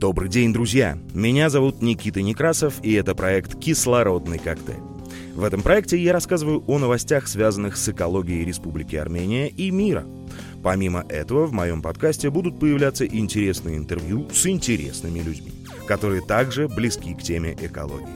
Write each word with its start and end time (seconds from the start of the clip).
Добрый 0.00 0.30
день, 0.30 0.50
друзья! 0.50 0.96
Меня 1.12 1.50
зовут 1.50 1.82
Никита 1.82 2.22
Некрасов, 2.22 2.82
и 2.82 2.94
это 2.94 3.14
проект 3.14 3.60
«Кислородный 3.60 4.38
коктейль». 4.38 4.80
В 5.34 5.44
этом 5.44 5.60
проекте 5.60 5.98
я 5.98 6.14
рассказываю 6.14 6.64
о 6.68 6.78
новостях, 6.78 7.28
связанных 7.28 7.76
с 7.76 7.86
экологией 7.90 8.46
Республики 8.46 8.96
Армения 8.96 9.48
и 9.48 9.70
мира. 9.70 10.06
Помимо 10.62 11.04
этого, 11.10 11.44
в 11.44 11.52
моем 11.52 11.82
подкасте 11.82 12.30
будут 12.30 12.58
появляться 12.58 13.04
интересные 13.04 13.76
интервью 13.76 14.26
с 14.32 14.46
интересными 14.46 15.18
людьми, 15.18 15.52
которые 15.86 16.22
также 16.22 16.66
близки 16.66 17.12
к 17.12 17.20
теме 17.20 17.54
экологии. 17.60 18.08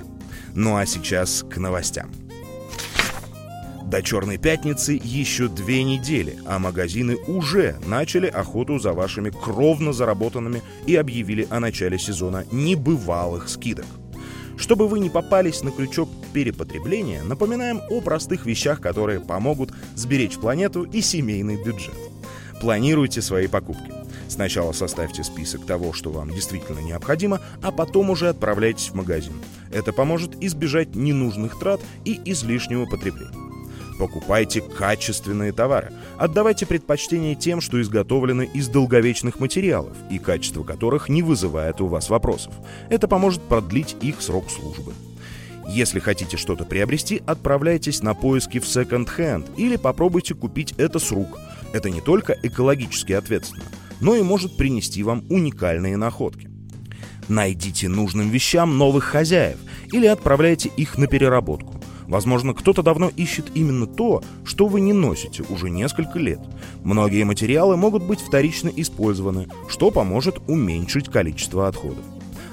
Ну 0.54 0.76
а 0.76 0.86
сейчас 0.86 1.44
к 1.50 1.58
новостям. 1.58 2.10
До 3.94 4.02
Черной 4.02 4.38
Пятницы 4.38 5.00
еще 5.04 5.46
две 5.46 5.84
недели, 5.84 6.36
а 6.46 6.58
магазины 6.58 7.14
уже 7.28 7.76
начали 7.86 8.26
охоту 8.26 8.80
за 8.80 8.92
вашими 8.92 9.30
кровно 9.30 9.92
заработанными 9.92 10.62
и 10.84 10.96
объявили 10.96 11.46
о 11.48 11.60
начале 11.60 11.96
сезона 11.96 12.44
небывалых 12.50 13.48
скидок. 13.48 13.86
Чтобы 14.56 14.88
вы 14.88 14.98
не 14.98 15.10
попались 15.10 15.62
на 15.62 15.70
крючок 15.70 16.08
перепотребления, 16.32 17.22
напоминаем 17.22 17.82
о 17.88 18.00
простых 18.00 18.46
вещах, 18.46 18.80
которые 18.80 19.20
помогут 19.20 19.72
сберечь 19.94 20.38
планету 20.38 20.82
и 20.82 21.00
семейный 21.00 21.62
бюджет. 21.62 21.94
Планируйте 22.60 23.22
свои 23.22 23.46
покупки. 23.46 23.92
Сначала 24.26 24.72
составьте 24.72 25.22
список 25.22 25.66
того, 25.66 25.92
что 25.92 26.10
вам 26.10 26.30
действительно 26.30 26.80
необходимо, 26.80 27.40
а 27.62 27.70
потом 27.70 28.10
уже 28.10 28.30
отправляйтесь 28.30 28.88
в 28.88 28.94
магазин. 28.94 29.34
Это 29.70 29.92
поможет 29.92 30.42
избежать 30.42 30.96
ненужных 30.96 31.56
трат 31.60 31.80
и 32.04 32.20
излишнего 32.24 32.86
потребления. 32.86 33.53
Покупайте 33.98 34.60
качественные 34.60 35.52
товары. 35.52 35.92
Отдавайте 36.18 36.66
предпочтение 36.66 37.34
тем, 37.34 37.60
что 37.60 37.80
изготовлены 37.80 38.48
из 38.52 38.68
долговечных 38.68 39.38
материалов 39.38 39.96
и 40.10 40.18
качество 40.18 40.64
которых 40.64 41.08
не 41.08 41.22
вызывает 41.22 41.80
у 41.80 41.86
вас 41.86 42.10
вопросов. 42.10 42.52
Это 42.90 43.06
поможет 43.06 43.42
продлить 43.42 43.96
их 44.00 44.20
срок 44.20 44.50
службы. 44.50 44.92
Если 45.68 45.98
хотите 46.00 46.36
что-то 46.36 46.64
приобрести, 46.64 47.22
отправляйтесь 47.26 48.02
на 48.02 48.14
поиски 48.14 48.58
в 48.58 48.66
секонд-хенд 48.66 49.46
или 49.56 49.76
попробуйте 49.76 50.34
купить 50.34 50.74
это 50.76 50.98
с 50.98 51.10
рук. 51.10 51.38
Это 51.72 51.88
не 51.88 52.00
только 52.00 52.36
экологически 52.42 53.12
ответственно, 53.12 53.64
но 54.00 54.14
и 54.14 54.22
может 54.22 54.56
принести 54.56 55.02
вам 55.02 55.24
уникальные 55.30 55.96
находки. 55.96 56.50
Найдите 57.28 57.88
нужным 57.88 58.28
вещам 58.28 58.76
новых 58.76 59.04
хозяев 59.04 59.58
или 59.92 60.06
отправляйте 60.06 60.70
их 60.76 60.98
на 60.98 61.06
переработку. 61.06 61.73
Возможно, 62.06 62.54
кто-то 62.54 62.82
давно 62.82 63.10
ищет 63.16 63.46
именно 63.54 63.86
то, 63.86 64.22
что 64.44 64.66
вы 64.66 64.80
не 64.80 64.92
носите 64.92 65.42
уже 65.48 65.70
несколько 65.70 66.18
лет. 66.18 66.40
Многие 66.82 67.24
материалы 67.24 67.76
могут 67.76 68.04
быть 68.04 68.20
вторично 68.20 68.70
использованы, 68.74 69.48
что 69.68 69.90
поможет 69.90 70.38
уменьшить 70.46 71.08
количество 71.08 71.68
отходов. 71.68 72.04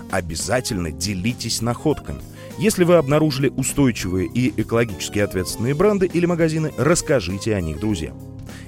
Обязательно 0.10 0.92
делитесь 0.92 1.62
находками. 1.62 2.22
Если 2.58 2.84
вы 2.84 2.96
обнаружили 2.96 3.50
устойчивые 3.50 4.28
и 4.28 4.54
экологически 4.62 5.20
ответственные 5.20 5.74
бренды 5.74 6.06
или 6.06 6.26
магазины, 6.26 6.74
расскажите 6.78 7.56
о 7.56 7.62
них 7.62 7.80
друзьям. 7.80 8.18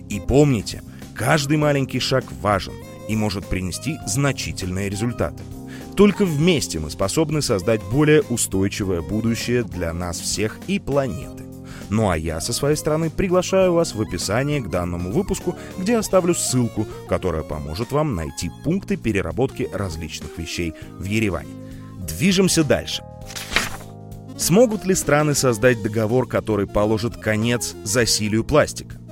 И 0.10 0.20
помните, 0.20 0.82
каждый 1.16 1.58
маленький 1.58 2.00
шаг 2.00 2.26
важен 2.42 2.74
и 3.08 3.16
может 3.16 3.46
принести 3.46 3.98
значительные 4.08 4.90
результаты. 4.90 5.44
Только 5.96 6.26
вместе 6.26 6.80
мы 6.80 6.90
способны 6.90 7.42
создать 7.42 7.82
более 7.84 8.22
устойчивое 8.24 9.02
будущее 9.02 9.64
для 9.64 9.94
нас 9.94 10.20
всех 10.20 10.60
и 10.68 10.80
планеты. 10.80 11.44
Ну 11.90 12.10
а 12.10 12.18
я 12.18 12.42
со 12.42 12.54
своей 12.54 12.76
стороны 12.76 13.12
приглашаю 13.12 13.74
вас 13.74 13.94
в 13.94 14.02
описании 14.02 14.60
к 14.60 14.70
данному 14.70 15.12
выпуску, 15.12 15.56
где 15.78 15.98
оставлю 15.98 16.34
ссылку, 16.34 16.88
которая 17.08 17.44
поможет 17.44 17.92
вам 17.92 18.16
найти 18.16 18.50
пункты 18.64 18.98
переработки 18.98 19.70
различных 19.72 20.38
вещей 20.38 20.74
в 20.98 21.04
Ереване. 21.04 21.52
Движемся 22.00 22.64
дальше. 22.64 23.04
Смогут 24.38 24.86
ли 24.86 24.96
страны 24.96 25.36
создать 25.36 25.84
договор, 25.84 26.28
который 26.28 26.66
положит 26.66 27.18
конец 27.18 27.76
засилию 27.84 28.44
пластика? 28.44 29.03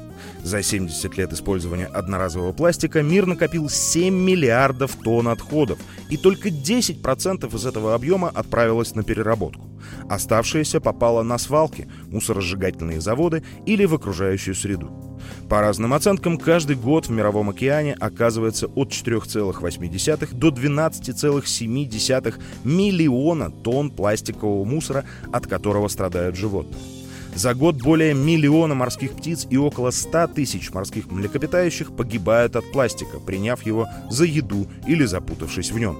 За 0.43 0.63
70 0.63 1.17
лет 1.17 1.33
использования 1.33 1.85
одноразового 1.85 2.51
пластика 2.51 3.03
мир 3.03 3.27
накопил 3.27 3.69
7 3.69 4.13
миллиардов 4.13 4.95
тонн 4.95 5.27
отходов, 5.27 5.77
и 6.09 6.17
только 6.17 6.49
10% 6.49 7.55
из 7.55 7.65
этого 7.65 7.93
объема 7.93 8.29
отправилось 8.29 8.95
на 8.95 9.03
переработку. 9.03 9.69
Оставшееся 10.09 10.81
попало 10.81 11.21
на 11.21 11.37
свалки, 11.37 11.87
мусоросжигательные 12.07 13.01
заводы 13.01 13.43
или 13.65 13.85
в 13.85 13.93
окружающую 13.93 14.55
среду. 14.55 14.91
По 15.47 15.61
разным 15.61 15.93
оценкам, 15.93 16.37
каждый 16.37 16.75
год 16.75 17.07
в 17.07 17.11
Мировом 17.11 17.51
океане 17.51 17.93
оказывается 17.99 18.67
от 18.67 18.89
4,8 18.89 20.33
до 20.33 20.47
12,7 20.49 22.33
миллиона 22.63 23.51
тонн 23.51 23.91
пластикового 23.91 24.65
мусора, 24.65 25.05
от 25.31 25.45
которого 25.45 25.87
страдают 25.87 26.35
животные. 26.35 26.81
За 27.35 27.53
год 27.53 27.77
более 27.81 28.13
миллиона 28.13 28.75
морских 28.75 29.13
птиц 29.13 29.47
и 29.49 29.57
около 29.57 29.91
100 29.91 30.27
тысяч 30.27 30.71
морских 30.71 31.09
млекопитающих 31.09 31.95
погибают 31.95 32.55
от 32.55 32.69
пластика, 32.71 33.19
приняв 33.19 33.65
его 33.65 33.87
за 34.09 34.25
еду 34.25 34.67
или 34.85 35.05
запутавшись 35.05 35.71
в 35.71 35.79
нем. 35.79 35.97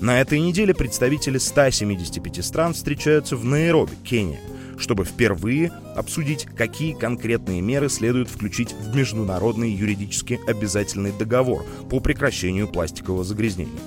На 0.00 0.20
этой 0.20 0.40
неделе 0.40 0.74
представители 0.74 1.38
175 1.38 2.44
стран 2.44 2.74
встречаются 2.74 3.36
в 3.36 3.44
Найроби, 3.44 3.94
Кения, 4.04 4.40
чтобы 4.76 5.04
впервые 5.04 5.72
обсудить, 5.94 6.46
какие 6.56 6.92
конкретные 6.92 7.62
меры 7.62 7.88
следует 7.88 8.28
включить 8.28 8.74
в 8.74 8.94
международный 8.94 9.70
юридически 9.70 10.38
обязательный 10.46 11.12
договор 11.12 11.64
по 11.88 12.00
прекращению 12.00 12.68
пластикового 12.68 13.24
загрязнения. 13.24 13.80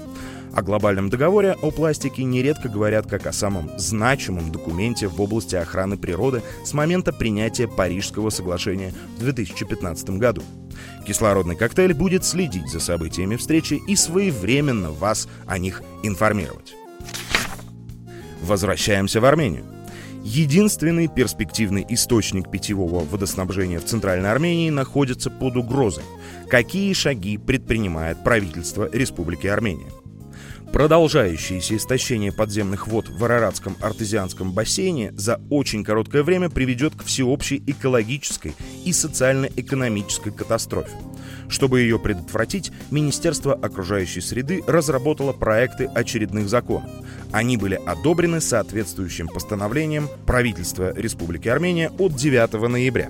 О 0.54 0.62
глобальном 0.62 1.10
договоре 1.10 1.56
о 1.62 1.72
пластике 1.72 2.24
нередко 2.24 2.70
говорят 2.70 3.08
как 3.08 3.28
о 3.28 3.34
самом 3.34 3.70
значимом 3.78 4.52
документе 4.52 5.08
в 5.08 5.22
области 5.22 5.56
охраны 5.56 5.98
природы 5.98 6.42
с 6.66 6.74
момента 6.74 7.14
принятия 7.14 7.68
Парижского 7.68 8.30
соглашения 8.30 8.94
в 9.18 9.20
2015 9.20 10.12
году. 10.12 10.42
Кислородный 11.06 11.56
коктейль 11.56 11.94
будет 11.94 12.26
следить 12.26 12.70
за 12.70 12.80
событиями 12.80 13.36
встречи 13.36 13.80
и 13.88 13.96
своевременно 13.96 14.92
вас 14.92 15.28
о 15.46 15.58
них 15.58 15.84
информировать. 16.04 16.76
Возвращаемся 18.42 19.22
в 19.22 19.26
Армению. 19.26 19.66
Единственный 20.24 21.08
перспективный 21.08 21.86
источник 21.90 22.52
питьевого 22.52 23.06
водоснабжения 23.06 23.80
в 23.80 23.86
Центральной 23.86 24.32
Армении 24.32 24.70
находится 24.70 25.30
под 25.30 25.56
угрозой. 25.56 26.04
Какие 26.50 26.92
шаги 26.94 27.38
предпринимает 27.38 28.24
правительство 28.24 28.90
Республики 28.92 29.48
Армения? 29.48 29.88
Продолжающееся 30.72 31.78
истощение 31.78 32.32
подземных 32.32 32.88
вод 32.88 33.10
в 33.10 33.26
Араратском 33.26 33.76
артезианском 33.82 34.52
бассейне 34.52 35.12
за 35.14 35.42
очень 35.50 35.84
короткое 35.84 36.22
время 36.22 36.50
приведет 36.50 36.96
к 36.96 37.04
всеобщей 37.04 37.64
экологической 37.66 38.54
и 38.86 38.94
социально-экономической 38.94 40.32
катастрофе. 40.32 40.96
Чтобы 41.50 41.82
ее 41.82 41.98
предотвратить, 41.98 42.72
Министерство 42.92 43.54
окружающей 43.54 44.22
среды 44.22 44.64
разработало 44.68 45.34
проекты 45.34 45.86
очередных 45.86 46.48
законов. 46.48 46.92
Они 47.32 47.58
были 47.58 47.80
одобрены 47.88 48.40
соответствующим 48.40 49.28
постановлением 49.28 50.08
правительства 50.28 50.94
Республики 50.96 51.48
Армения 51.48 51.92
от 51.98 52.14
9 52.14 52.70
ноября. 52.70 53.10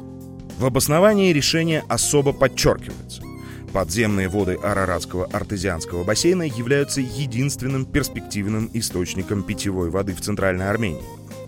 В 0.57 0.65
обосновании 0.65 1.33
решения 1.33 1.83
особо 1.89 2.31
подчеркивается, 2.31 3.21
Подземные 3.73 4.29
воды 4.29 4.55
Араратского 4.55 5.25
артезианского 5.25 6.03
бассейна 6.03 6.43
являются 6.43 7.01
единственным 7.01 7.85
перспективным 7.85 8.69
источником 8.73 9.43
питьевой 9.43 9.91
воды 9.91 10.15
в 10.15 10.21
Центральной 10.21 10.69
Армении. 10.69 11.03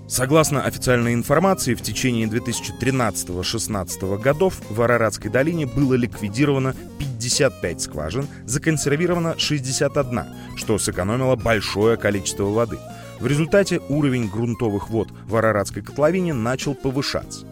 Согласно 0.08 0.64
официальной 0.64 1.14
информации, 1.14 1.74
в 1.74 1.82
течение 1.82 2.28
2013-16 2.28 4.20
годов 4.20 4.62
в 4.70 4.82
Араратской 4.82 5.32
долине 5.32 5.66
было 5.66 5.94
ликвидировано 5.94 6.76
55 7.00 7.82
скважин, 7.82 8.28
законсервировано 8.46 9.40
61, 9.40 10.22
что 10.58 10.78
сэкономило 10.78 11.38
большое 11.38 11.97
количество 11.97 12.44
воды. 12.44 12.78
В 13.20 13.26
результате 13.26 13.79
уровень 13.88 14.29
грунтовых 14.29 14.90
вод 14.90 15.08
в 15.28 15.35
Араратской 15.35 15.82
котловине 15.82 16.34
начал 16.34 16.76
повышаться. 16.76 17.46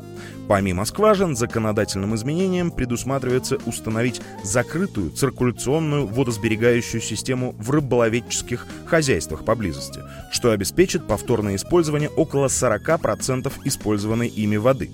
Помимо 0.49 0.83
скважин, 0.85 1.35
законодательным 1.35 2.15
изменением 2.15 2.71
предусматривается 2.71 3.59
установить 3.67 4.19
закрытую 4.43 5.11
циркуляционную 5.11 6.07
водосберегающую 6.07 7.01
систему 7.01 7.53
в 7.59 7.69
рыболоведческих 7.69 8.65
хозяйствах 8.87 9.45
поблизости, 9.45 9.99
что 10.31 10.49
обеспечит 10.49 11.05
повторное 11.05 11.55
использование 11.55 12.09
около 12.09 12.47
40% 12.47 13.53
использованной 13.65 14.27
ими 14.27 14.55
воды. 14.55 14.89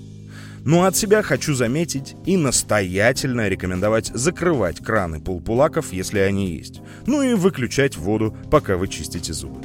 Ну 0.66 0.82
а 0.82 0.88
от 0.88 0.96
себя 0.96 1.22
хочу 1.22 1.54
заметить 1.54 2.16
и 2.26 2.36
настоятельно 2.36 3.48
рекомендовать 3.48 4.08
закрывать 4.08 4.80
краны 4.80 5.20
полпулаков, 5.20 5.90
если 5.90 6.18
они 6.18 6.50
есть. 6.50 6.82
Ну 7.06 7.22
и 7.22 7.32
выключать 7.32 7.96
воду, 7.96 8.36
пока 8.50 8.76
вы 8.76 8.88
чистите 8.88 9.32
зубы. 9.32 9.62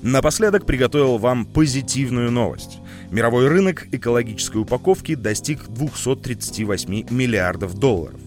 Напоследок 0.00 0.64
приготовил 0.64 1.18
вам 1.18 1.44
позитивную 1.44 2.30
новость. 2.30 2.78
Мировой 3.10 3.48
рынок 3.48 3.86
экологической 3.90 4.58
упаковки 4.58 5.14
достиг 5.14 5.66
238 5.68 7.06
миллиардов 7.10 7.74
долларов. 7.74 8.20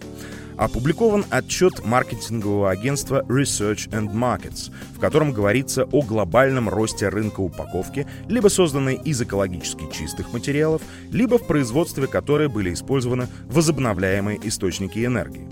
опубликован 0.56 1.24
отчет 1.30 1.84
маркетингового 1.84 2.70
агентства 2.70 3.24
Research 3.28 3.88
and 3.90 4.12
Markets, 4.12 4.72
в 4.94 4.98
котором 4.98 5.32
говорится 5.32 5.84
о 5.84 6.02
глобальном 6.02 6.68
росте 6.68 7.08
рынка 7.08 7.40
упаковки, 7.40 8.08
либо 8.28 8.48
созданной 8.48 8.96
из 8.96 9.22
экологически 9.22 9.84
чистых 9.92 10.32
материалов, 10.32 10.82
либо 11.12 11.38
в 11.38 11.46
производстве 11.46 12.08
которой 12.08 12.48
были 12.48 12.72
использованы 12.72 13.28
возобновляемые 13.46 14.40
источники 14.42 15.04
энергии. 15.04 15.48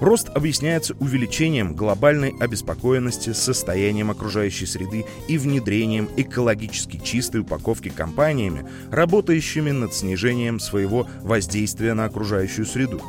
Рост 0.00 0.30
объясняется 0.30 0.94
увеличением 0.98 1.74
глобальной 1.74 2.34
обеспокоенности 2.40 3.34
состоянием 3.34 4.10
окружающей 4.10 4.64
среды 4.64 5.04
и 5.28 5.36
внедрением 5.36 6.08
экологически 6.16 6.96
чистой 6.96 7.42
упаковки 7.42 7.90
компаниями, 7.90 8.66
работающими 8.90 9.70
над 9.72 9.92
снижением 9.92 10.58
своего 10.58 11.06
воздействия 11.20 11.92
на 11.92 12.06
окружающую 12.06 12.64
среду. 12.64 13.02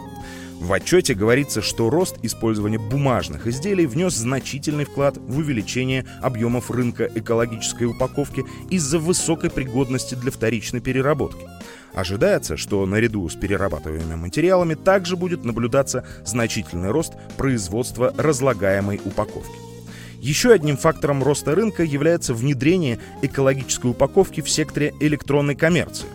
В 0.61 0.73
отчете 0.73 1.15
говорится, 1.15 1.63
что 1.63 1.89
рост 1.89 2.17
использования 2.21 2.77
бумажных 2.77 3.47
изделий 3.47 3.87
внес 3.87 4.13
значительный 4.13 4.85
вклад 4.85 5.17
в 5.17 5.39
увеличение 5.39 6.05
объемов 6.21 6.69
рынка 6.69 7.09
экологической 7.15 7.85
упаковки 7.85 8.45
из-за 8.69 8.99
высокой 8.99 9.49
пригодности 9.49 10.13
для 10.13 10.29
вторичной 10.29 10.79
переработки. 10.79 11.47
Ожидается, 11.95 12.57
что 12.57 12.85
наряду 12.85 13.27
с 13.27 13.33
перерабатываемыми 13.33 14.13
материалами 14.13 14.75
также 14.75 15.17
будет 15.17 15.43
наблюдаться 15.43 16.05
значительный 16.25 16.91
рост 16.91 17.13
производства 17.37 18.13
разлагаемой 18.15 19.01
упаковки. 19.03 19.55
Еще 20.19 20.51
одним 20.51 20.77
фактором 20.77 21.23
роста 21.23 21.55
рынка 21.55 21.81
является 21.81 22.35
внедрение 22.35 22.99
экологической 23.23 23.87
упаковки 23.87 24.41
в 24.41 24.49
секторе 24.49 24.93
электронной 24.99 25.55
коммерции. 25.55 26.05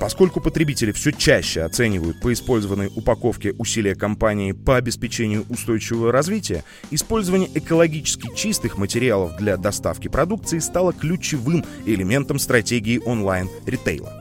Поскольку 0.00 0.40
потребители 0.40 0.92
все 0.92 1.12
чаще 1.12 1.62
оценивают 1.62 2.20
по 2.20 2.32
использованной 2.32 2.90
упаковке 2.94 3.52
усилия 3.52 3.94
компании 3.94 4.52
по 4.52 4.76
обеспечению 4.76 5.44
устойчивого 5.48 6.12
развития, 6.12 6.64
использование 6.90 7.48
экологически 7.54 8.34
чистых 8.34 8.76
материалов 8.76 9.36
для 9.36 9.56
доставки 9.56 10.08
продукции 10.08 10.58
стало 10.58 10.92
ключевым 10.92 11.64
элементом 11.86 12.38
стратегии 12.38 13.00
онлайн-ритейла. 13.04 14.20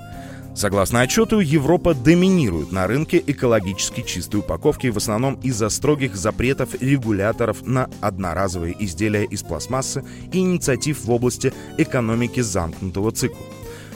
Согласно 0.55 1.01
отчету, 1.01 1.39
Европа 1.39 1.95
доминирует 1.95 2.71
на 2.71 2.85
рынке 2.85 3.21
экологически 3.25 4.03
чистой 4.03 4.41
упаковки 4.41 4.87
в 4.87 4.97
основном 4.97 5.33
из-за 5.41 5.69
строгих 5.69 6.15
запретов 6.15 6.79
регуляторов 6.79 7.65
на 7.65 7.89
одноразовые 8.01 8.75
изделия 8.79 9.23
из 9.23 9.41
пластмассы 9.41 10.03
и 10.31 10.39
инициатив 10.39 11.05
в 11.05 11.11
области 11.11 11.51
экономики 11.79 12.41
замкнутого 12.41 13.11
цикла. 13.11 13.41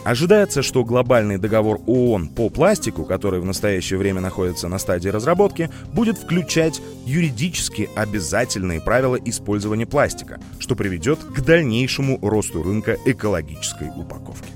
Ожидается, 0.07 0.61
что 0.61 0.85
глобальный 0.85 1.37
договор 1.37 1.81
ООН 1.85 2.29
по 2.29 2.49
пластику, 2.49 3.03
который 3.03 3.41
в 3.41 3.45
настоящее 3.45 3.99
время 3.99 4.21
находится 4.21 4.69
на 4.69 4.79
стадии 4.79 5.09
разработки, 5.09 5.69
будет 5.91 6.17
включать 6.17 6.81
юридически 7.05 7.89
обязательные 7.93 8.79
правила 8.79 9.17
использования 9.17 9.85
пластика, 9.85 10.39
что 10.59 10.77
приведет 10.77 11.19
к 11.19 11.41
дальнейшему 11.41 12.19
росту 12.21 12.63
рынка 12.63 12.95
экологической 13.05 13.89
упаковки. 13.89 14.47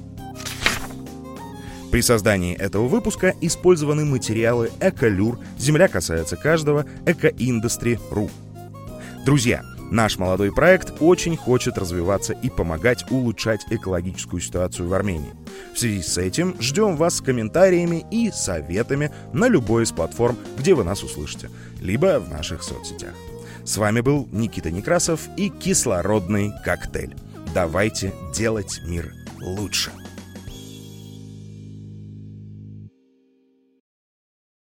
При 1.92 2.00
создании 2.00 2.56
этого 2.56 2.88
выпуска 2.88 3.36
использованы 3.42 4.06
материалы 4.06 4.71
Эколюр, 4.80 5.38
Земля 5.59 5.89
касается 5.89 6.38
каждого, 6.38 6.86
Экоиндустри.ру. 7.06 8.30
Друзья, 9.25 9.63
наш 9.92 10.18
молодой 10.18 10.52
проект 10.52 10.94
очень 11.00 11.38
хочет 11.38 11.78
развиваться 11.78 12.34
и 12.34 12.50
помогать 12.50 13.06
улучшать 13.12 13.66
экологическую 13.70 14.42
ситуацию 14.42 14.88
в 14.88 14.94
Армении. 14.94 15.34
В 15.76 15.80
связи 15.80 16.02
с 16.02 16.18
этим 16.18 16.56
ждем 16.60 16.96
вас 16.96 17.18
с 17.18 17.22
комментариями 17.22 18.06
и 18.10 18.32
советами 18.32 19.12
на 19.34 19.48
любой 19.48 19.84
из 19.84 19.92
платформ, 19.92 20.38
где 20.58 20.74
вы 20.74 20.84
нас 20.84 21.04
услышите, 21.04 21.52
либо 21.80 22.20
в 22.20 22.30
наших 22.30 22.64
соцсетях. 22.64 23.14
С 23.64 23.78
вами 23.78 24.02
был 24.02 24.28
Никита 24.32 24.72
Некрасов 24.72 25.22
и 25.38 25.50
кислородный 25.50 26.52
коктейль. 26.66 27.16
Давайте 27.54 28.14
делать 28.34 28.82
мир 28.86 29.14
лучше. 29.40 29.92